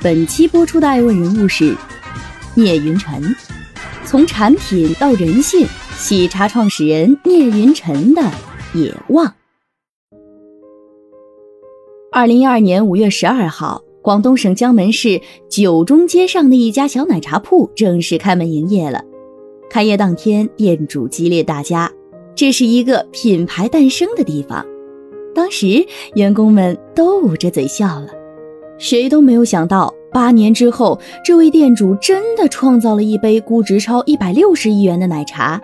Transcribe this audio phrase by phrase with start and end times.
[0.00, 1.76] 本期播出的爱问人物是
[2.54, 3.20] 聂云辰，
[4.04, 8.22] 从产品到人性，喜茶创始人聂云辰的
[8.74, 9.34] 野望。
[12.12, 19.02] 二零一二年五月十二号，广东省江门市九中街上的一家小奶茶铺正式开门营业了。
[19.68, 21.90] 开业当天，店主激烈大家，
[22.36, 24.64] 这是一个品牌诞生的地方。
[25.34, 25.84] 当时，
[26.14, 28.10] 员工们都捂着嘴笑了。
[28.78, 35.60] 谁都没有想到，八年之后，这位店主真的创造了一杯估值超一百六十亿元的奶茶，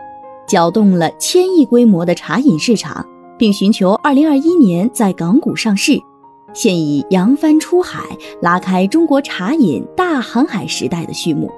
[0.46, 3.06] 搅动了千亿规模的茶饮市场，
[3.38, 5.98] 并寻求二零二一年在港股上市。
[6.52, 8.00] 现已扬帆出海，
[8.40, 11.50] 拉开中国茶饮大航海时代的序幕。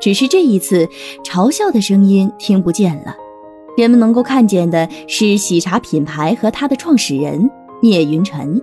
[0.00, 0.88] 只是这一次，
[1.24, 3.14] 嘲笑的声音听不见了，
[3.76, 7.50] 人们能够看见的是喜茶品牌和它的创始人
[7.82, 8.60] 聂云辰。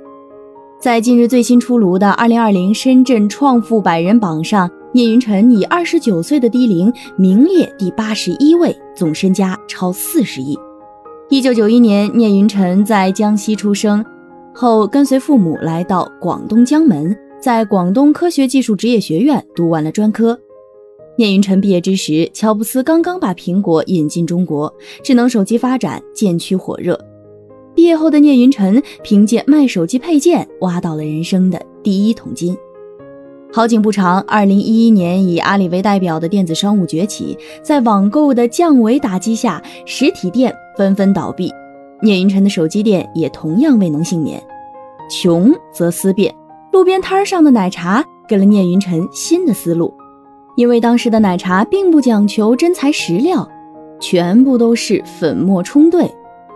[0.82, 10.58] 在近日最新出炉的二零二零深圳创富百人榜上，聂云辰以二十九岁的低龄名列第八十一位，总身家超四十亿。
[11.30, 14.04] 一九九一年，聂云辰在江西出生。
[14.56, 20.36] 后跟随父母来到广东江门，在广东科学技术职业学院读完了专科。
[21.16, 27.00] 聂云辰毕业之时，乔布斯刚刚把苹果引进中国，智能手机发展渐趋火热。
[27.74, 32.56] 毕业后的聂云辰凭借卖手机配件挖到了人生的第一桶金。
[33.54, 41.52] 好景不长，二零一一年以阿里为代表的电子商务崛起，在网购的降维打击下，实体店纷纷倒闭。
[42.02, 44.42] 聂云辰的手机店也同样未能幸免，
[45.10, 46.34] 穷则思变，
[46.72, 49.94] 路边摊上的奶茶给了聂云辰新的思路，
[50.56, 53.48] 因为当时的奶茶并不讲求真材实料，
[54.00, 56.10] 全部都是粉末冲兑，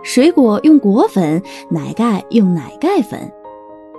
[0.06, 3.18] 水果用果粉，奶盖用奶盖粉，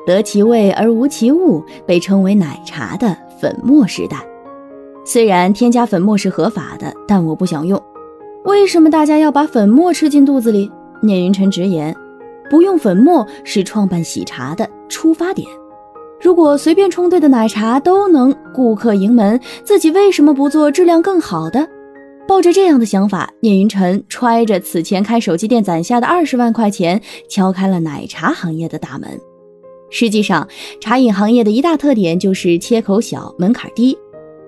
[0.05, 4.25] 得其味而无其物，被称为奶茶的粉末时代。
[5.03, 7.77] 虽然添加粉末是合法的，但我不想用。
[8.45, 10.71] 为什么大家要把粉末吃进肚子里？
[11.01, 11.93] 聂云辰直言，
[12.49, 15.45] 不用粉末是创办喜茶的出发点。
[16.21, 21.67] 如果随便冲兑的奶茶都能顾客盈门，自己为什么不做质量更好的？
[22.27, 29.09] 抱着这样的想法，聂云辰揣着此前开手机店攒下的二十万块钱，敲开了奶茶行业的大门。
[29.89, 30.45] 实际上，
[30.81, 33.97] 茶饮行业的一大特点就是切口小、门槛低，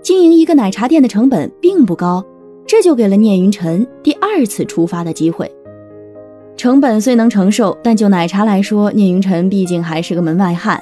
[0.01, 2.22] 经营一个奶茶店的成本并不高，
[2.68, 5.50] 这就给了聂云辰第二次出发的机会。
[6.57, 10.78] 成本虽能承受，但就奶茶来说，聂云辰毕竟还是个门外汉。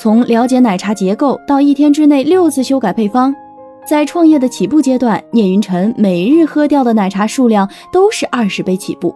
[0.00, 3.34] 从了解奶茶结构到一天之内六次修改配方，
[3.86, 9.14] 在创业的起步阶段，聂云辰每日喝掉的奶茶数量都是二十杯起步。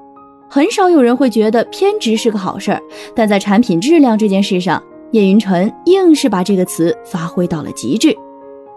[0.48, 2.80] 很少有人会觉得偏执是个好事儿，
[3.14, 8.16] 但在产品质量这件事上，聂云辰硬是把这个词发挥到了极致。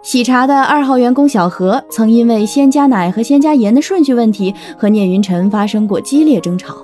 [0.02, 6.76] 喜茶的二号员工小何曾因为先加奶和先加盐的顺序问题和聂云辰发生过激烈争吵。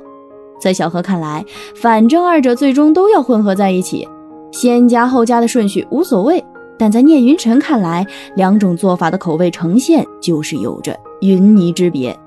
[0.62, 1.44] 在小何看来，
[1.76, 4.08] 反正二者最终都要混合在一起，
[4.52, 6.44] 先加后加的顺序无所谓。
[6.80, 12.18] 但在聂云辰看来，两种做法的口味呈现就是有着云泥之别。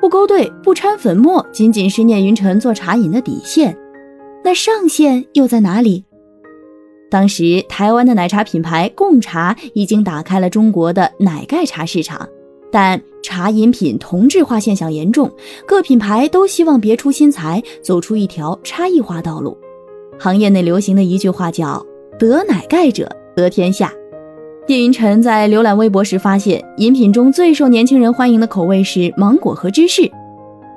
[0.00, 3.76] 不勾兑、不掺粉末，仅仅是聂云辰做茶饮的底线。
[4.42, 6.04] 那上限又在哪里？
[7.10, 12.26] 当时，台湾的奶茶品牌贡茶已经打开了中国的奶盖茶市场。
[12.70, 15.30] 但茶饮品同质化现象严重，
[15.66, 19.56] 各品牌都希望别出心裁，走出一条差异化道路。
[20.18, 21.84] 行业内流行的一句话叫
[22.18, 23.10] “得奶盖者
[23.40, 23.92] 得天下”。
[24.66, 30.10] 聂云辰在浏览微博时发现，饮品中最受年轻人欢迎的口味是芒果和芝士。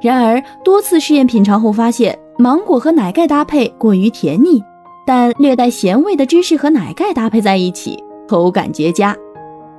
[0.01, 4.63] 然而，多次试验品尝后发现，芒果和奶盖搭配过于甜腻，
[5.05, 9.15] 但略带咸味的芝士和奶盖搭配在一起，口感绝佳。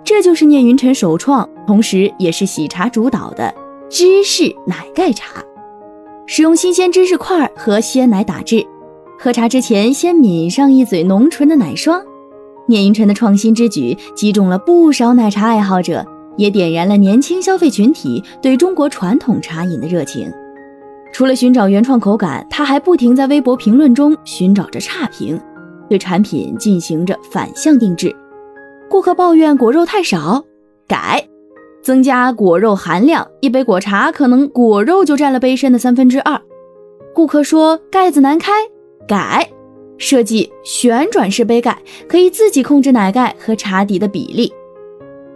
[0.05, 3.53] 这就是聂云辰首创，同时也是喜茶主导的
[3.89, 5.43] 芝士奶盖茶，
[6.27, 8.63] 使用新鲜芝士块和鲜奶打制，
[9.19, 12.03] 喝茶之前先抿上一嘴浓醇的奶霜。
[12.67, 16.05] 聂云辰的创新之举击中了不少奶茶爱好者，
[16.37, 20.33] 也点燃了年轻消费群体对中国传统茶饮的热情。
[21.13, 25.39] 除了寻找原创口感，他还不停在微博评论中寻找着差评，
[25.89, 28.15] 对产品进行着反向定制。
[28.89, 30.43] 顾客抱怨果肉太少，
[30.87, 31.27] 改。
[31.83, 36.41] 增加果肉含量，一杯果茶可能果肉就占了杯身的三分之二。
[37.13, 38.53] 顾客说盖子难开，
[39.07, 39.51] 改
[39.99, 41.77] 设计旋转式杯盖，
[42.09, 44.53] 可以自己控制奶盖和茶底的比例。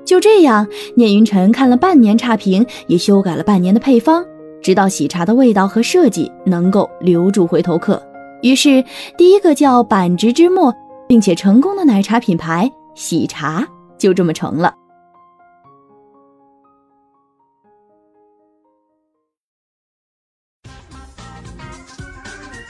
[0.04, 4.24] 就这样，聂云辰看了半年差评，也修改了半年的配方，
[4.62, 8.00] 直到喜茶的味道和设计能够留住回头客。
[8.42, 8.84] 于是，
[9.16, 10.72] 第一个叫板直之末，
[11.08, 13.66] 并且成功的奶茶品牌喜茶
[13.98, 14.72] 就这么成了。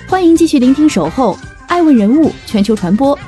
[0.09, 1.35] 欢迎继续聆听《守候》，
[1.77, 3.19] 爱问人物全球传播，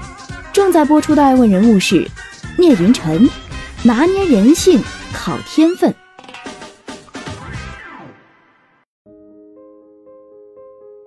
[0.55, 2.09] 正在播出的爱问人物是
[2.57, 3.29] 聂云辰。
[3.83, 4.81] 拿捏人性
[5.13, 5.95] 靠天分。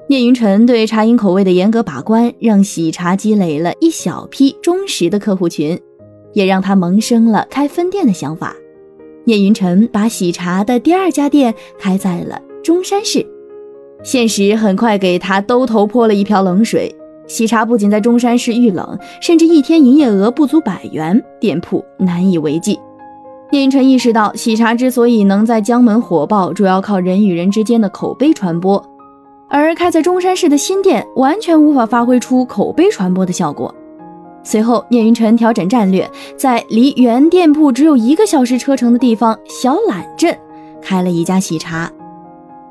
[0.08, 5.82] 聂云辰对茶饮口味的严格把关，让喜茶积累了一小批忠实的客户群，
[6.34, 8.56] 也让他萌生了开分店的想法。
[9.24, 13.26] 聂云辰把喜茶的第二家店开在了中山市。
[14.04, 16.96] 现实很快给他兜头泼了一瓢冷水。
[17.32, 22.78] 喜茶不仅在中山市遇冷，甚至一天营业额不足百元，店铺难以为继。
[23.52, 28.84] 聂云辰意识到，喜茶之所以能在江门火爆，主要靠人与人之间的口碑传播，
[29.50, 33.74] 而开在中山市的新店完全无法发挥出口碑传播的效果。
[34.44, 40.38] 随后，聂云辰调整战略，在离原店铺只有一个小时车程的地方小榄镇
[40.82, 41.90] 开了一家喜茶。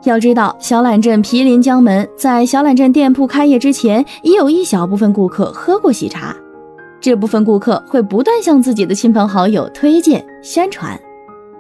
[0.05, 6.35] 要知道，小榄镇毗邻江门，在小榄镇店铺开业之前，已有一小部分顾客喝过喜茶。
[7.03, 10.99] 这部分顾客会不断向自己的亲朋好友推荐宣传。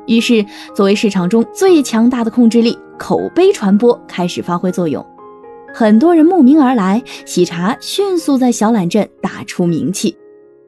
[0.06, 0.44] 于是，
[0.74, 5.04] 作为市场中最强大的控制力，口碑传播开始发挥作用。
[5.74, 10.16] 很多人慕名而来，喜茶迅速在小榄镇打出名气。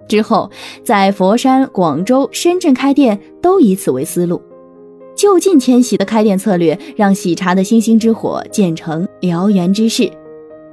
[0.06, 0.50] 之后，
[0.84, 4.40] 在佛山、广州、深圳开店都以此为思路。
[5.22, 10.10] 就近迁徙的开店策略，让喜茶的星星之火建成燎原之势。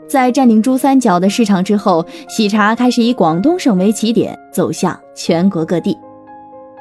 [0.07, 5.95] 在占领珠三角的市场之后，喜茶开始以广东省为起点，走向全国各地。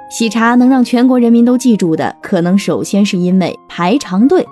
[0.08, 4.42] 喜茶能让全国人民都记住的，可能首先是因为排长队。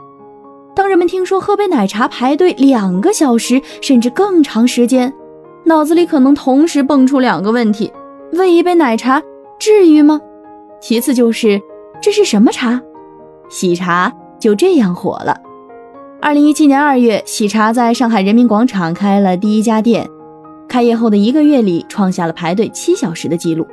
[0.74, 5.10] 当人们听说喝杯奶茶排队两个小时甚至更长时间，
[5.64, 7.90] 脑子里可能同时蹦出两个问题：
[8.32, 9.22] 为一杯奶茶
[9.58, 10.20] 至于吗？
[10.82, 11.58] 其次就是
[12.02, 12.78] 这是什么茶？
[13.48, 15.36] 喜茶就这样火了。
[16.20, 20.08] 二零一七年二月，喜茶在上海人民广场开了第一家店。
[20.68, 23.66] 开业后的一个月里，创下了排队七小时的记录。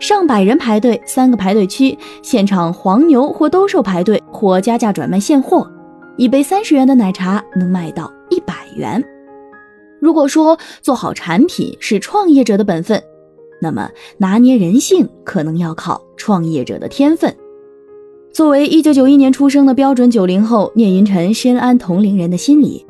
[0.00, 5.70] 上百人排队，三个排队区，现场黄牛或兜售排队，或加价转卖现货。
[6.16, 9.02] 一杯三十元的奶茶能卖到一百元。
[10.00, 13.02] 如果说做好产品是创业者的本分，
[13.60, 17.34] 那么拿捏人性可能要靠创业者的天分。
[18.34, 22.84] 作为一九九一年出生的标准九零后，聂云辰深谙同龄人的心理。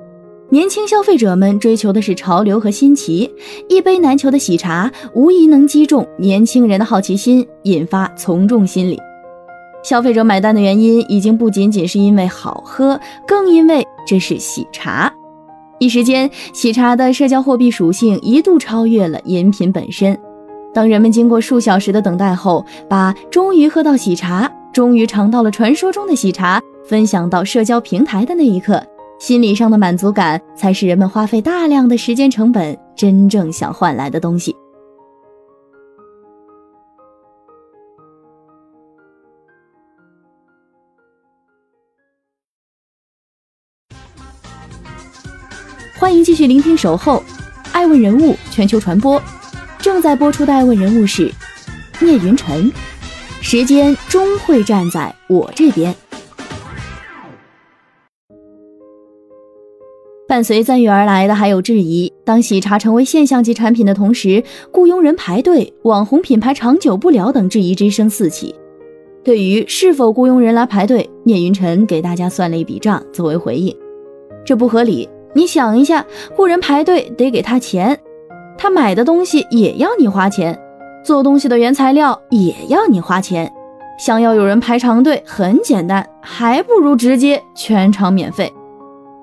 [0.49, 3.31] 年轻消费者们追求的是潮流和新奇，
[3.69, 8.99] 一杯难求的喜茶无疑能击中年轻人的好奇心，引发从众心理。
[9.83, 15.13] 消费者买单的原因已经不仅仅是因为好喝，更因为这是喜茶。
[15.79, 20.19] 一时间，喜茶的社交货币属性一度超越了饮品本身。
[20.73, 24.51] 当人们经过数小时的等待后，把终于喝到喜茶。
[24.75, 28.85] 终于尝到了传说中的喜茶，分享到社交平台的那一刻，
[29.21, 34.53] 心理上的满足感才是人们花费大量的时间成本真正想换来的东西。
[45.97, 47.19] 欢迎继续聆听《守候》，
[47.71, 49.23] 爱问人物全球传播，
[49.79, 51.33] 正在播出的爱问人物是
[52.01, 52.73] 聂云辰。
[53.47, 55.95] 时间终会站在我这边。
[60.27, 62.11] 伴随赞誉而来的还有质疑。
[62.25, 68.55] 当喜茶成为现象级产品的同时，雇佣人排队、网红品牌长久不了等质疑之声四起。
[69.23, 73.77] 对于是否雇佣人来排队，聂云辰给大家算了一笔账作为回应：
[74.43, 75.07] 这不合理。
[75.35, 78.01] 你想一下，雇人排队得给他钱，
[78.57, 80.59] 他买的东西也要你花钱。
[81.05, 83.53] 做东西的原材料也要你花钱，
[83.99, 88.51] 想要有人排长队很简单，还不如直接全场免费。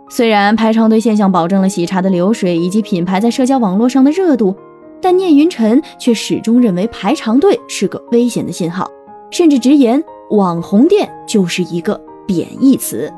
[0.07, 4.55] 虽然排长队现象保证了喜茶的流水以及品牌在社交网络上的热度，
[5.01, 8.88] 但聂云辰却始终认为排长队是个危险的信号，
[9.31, 13.11] 甚至直言网红店就是一个贬义词。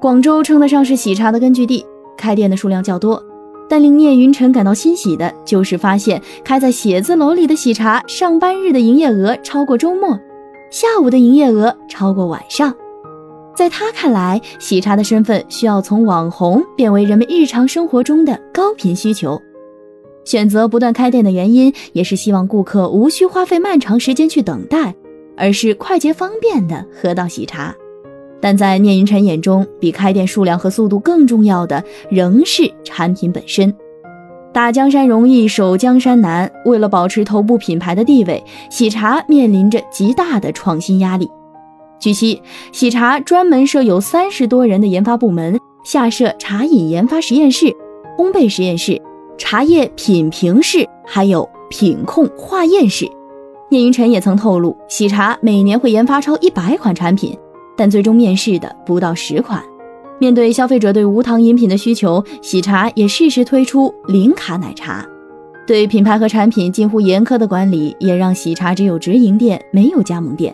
[0.00, 3.22] 广州称得上是喜茶的根据地，开店的数量较多。
[3.68, 10.18] 但令聂云辰感到欣喜的就是发现，开在写字楼里的喜茶，上班日的营业额超过周末，
[10.70, 12.74] 下午的营业额超过晚上。
[13.54, 19.40] 在他看来，喜茶的身份需要从网红变为人们日常生活中的高频需求。
[20.24, 24.94] 选择不断开店的原因，也是希望顾客无需花费漫长时间去等待，
[25.36, 27.74] 而是快捷方便的喝到喜茶。
[28.40, 33.74] 但在聂云辰眼中，比开店数量和速度更重要的仍是产品本身。
[34.52, 41.28] 打江山容易守江山难，为了保持头部品牌的地位，喜茶面临着极大的创新压力。
[42.00, 42.40] 据悉，
[42.72, 47.66] 喜茶专门设有三十多人的研发部门，下设茶饮研发实验室、
[48.16, 49.00] 烘焙实验室、
[49.36, 53.06] 茶叶品评室，还有品控化验室。
[53.68, 57.36] 聂云辰也曾透露，喜茶每年会研发超一百款产品。
[57.78, 59.62] 但最终面试的不到十款。
[60.18, 65.06] 面对消费者对无糖饮品的需求，喜茶也适时推出零卡奶茶。
[65.64, 70.52] 对品牌和产品近乎严苛的管理，也让喜茶只有直营店，没有加盟店。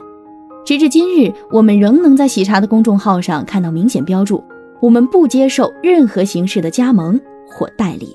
[0.66, 4.42] 直至今日，我们仍能在喜茶的公众号上看到明显标注：
[4.82, 8.14] 我们不接受任何形式的加盟或代理。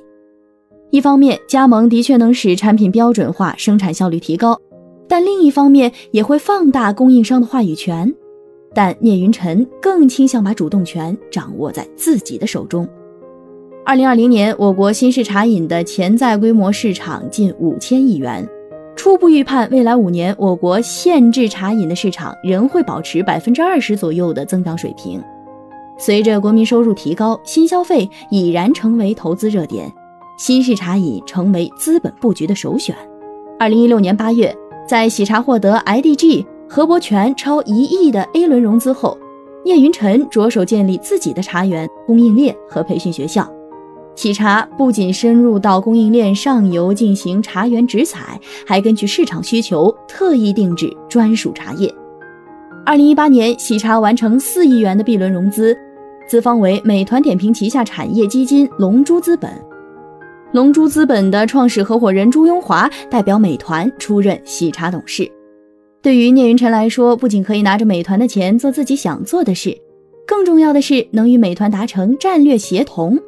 [0.92, 4.60] 一方面，加盟的确能使产品标准化、生产效率提高，
[5.08, 8.14] 但另一方面也会放大供应商的话语权。
[8.74, 12.88] 但聂云辰更倾向把主动权掌握在自己的手中。
[13.86, 18.48] 二零二零年，我国新式茶饮的潜在规模市场近五千亿元，
[18.96, 25.20] 初步预判未来五年我国现制茶饮的市场仍会保持百分之二十左右的增长水平。
[25.98, 29.92] 随着国民收入提高，新消费已然成为投资热点，
[30.38, 32.96] 新式茶饮成为资本布局的首选。
[33.58, 34.56] 二零一六年八月，
[34.88, 36.46] 在喜茶获得 IDG。
[36.72, 39.18] 何伯权超一亿的 A 轮融资后，
[39.66, 43.52] 聂云辰着手建立自己的茶园供应链和培训学校。
[44.14, 51.92] 喜茶不仅深入到供应链上游进行茶园直采，还根据市场需求特意定制专属茶叶。
[52.86, 55.76] 二零一八年，喜茶完成四亿元的 B 轮融资，
[56.28, 59.50] 资方为美团点评旗下产业基金龙珠资本。
[60.52, 65.28] 龙珠资本的创始合伙人朱庸华代表美团出任喜茶董事。
[66.02, 69.78] 对于聂云辰来说，不仅可以拿着美团的钱做自己想做的事，
[70.26, 73.20] 更重要的是能与美团达成战略协同，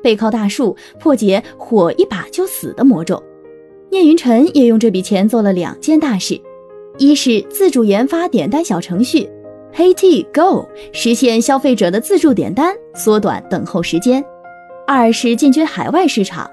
[0.00, 3.20] 背靠大树，破解火一把就死的魔咒。
[3.90, 6.40] 聂云辰也用这笔钱做了两件大事：
[6.98, 9.28] 一是自主研发点单小程序
[9.74, 14.22] Hey T Go，实现消费者的自助点单，缩短等候时间；
[14.86, 16.48] 二是进军海外市场。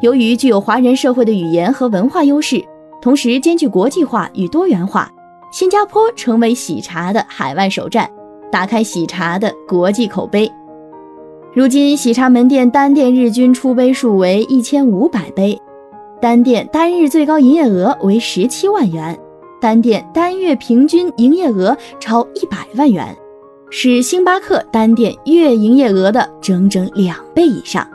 [0.00, 2.64] 由于具有华人社会的语言和文化优势，
[3.02, 5.12] 同时兼具国际化与多元化。
[5.50, 8.08] 新加坡成为喜茶的海外首站，
[8.52, 10.50] 打开喜茶的国际口碑。
[11.54, 15.58] 如今，喜茶门店单店日均出杯数为一千五百杯，
[16.20, 19.18] 单店单日最高营业额为十七万元，
[19.58, 23.16] 单店单月平均营业额超一百万元，
[23.70, 27.88] 是星巴克单店月营业额的整整两倍以上。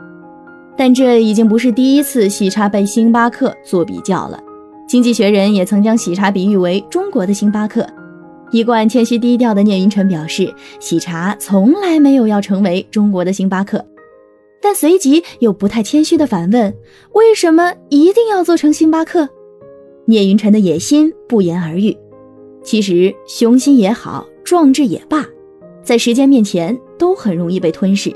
[0.76, 4.40] 但这已经不是第一次喜茶被星巴克做比较了。
[4.94, 7.84] 经济学人也曾将喜茶比喻为中国的星巴克。
[8.52, 13.84] 一贯谦虚低调的聂云辰表示，喜茶从来没有要成为中国的星巴克，
[14.62, 16.72] 但随即又不太谦虚地反问：
[17.14, 19.28] 为什么一定要做成星巴克？
[20.06, 21.98] 聂云辰的野心不言而喻。
[22.62, 25.26] 其实雄心也好，壮志也罢，
[25.82, 28.14] 在时间面前都很容易被吞噬。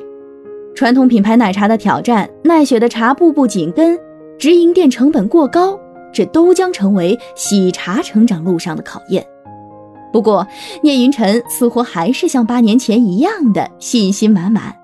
[0.75, 3.99] 传统品牌奶茶的挑战，奈雪的茶步步紧跟，
[4.37, 5.75] 直营店成本过高。
[6.17, 9.23] 这都将成为喜茶成长路上的考验。
[10.11, 10.47] 不过，
[10.81, 14.75] 聂云辰似乎还是像八年前一样的信心满满，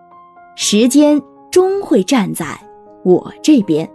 [0.56, 2.46] 时间终会站在
[3.04, 3.90] 我这边。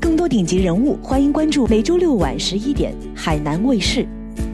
[0.00, 4.06] 更多顶级人物，欢迎关注每周六晚十一点海南卫视。